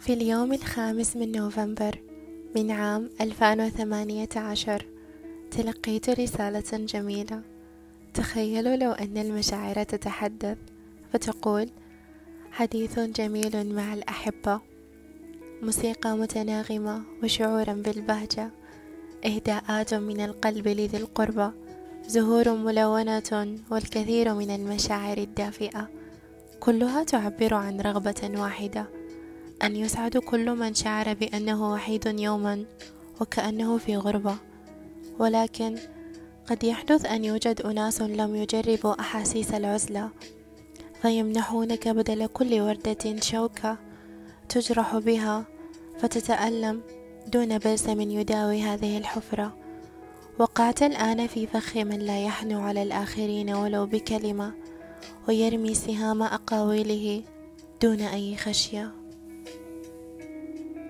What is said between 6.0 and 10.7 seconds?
رسالة جميلة. تخيلوا لو أن المشاعر تتحدث